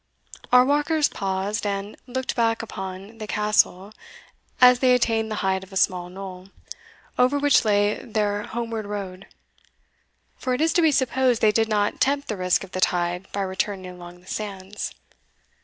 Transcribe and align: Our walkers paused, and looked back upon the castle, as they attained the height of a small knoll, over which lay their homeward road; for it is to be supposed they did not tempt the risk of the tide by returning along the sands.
Our 0.51 0.65
walkers 0.65 1.07
paused, 1.09 1.63
and 1.63 1.95
looked 2.07 2.35
back 2.35 2.63
upon 2.63 3.19
the 3.19 3.27
castle, 3.27 3.91
as 4.59 4.79
they 4.79 4.95
attained 4.95 5.29
the 5.29 5.35
height 5.45 5.63
of 5.63 5.71
a 5.71 5.77
small 5.77 6.09
knoll, 6.09 6.47
over 7.19 7.37
which 7.37 7.63
lay 7.63 8.03
their 8.03 8.41
homeward 8.47 8.87
road; 8.87 9.27
for 10.39 10.55
it 10.55 10.61
is 10.61 10.73
to 10.73 10.81
be 10.81 10.91
supposed 10.91 11.39
they 11.43 11.51
did 11.51 11.69
not 11.69 12.01
tempt 12.01 12.29
the 12.29 12.37
risk 12.37 12.63
of 12.63 12.71
the 12.71 12.81
tide 12.81 13.27
by 13.31 13.41
returning 13.41 13.91
along 13.91 14.21
the 14.21 14.25
sands. 14.25 14.95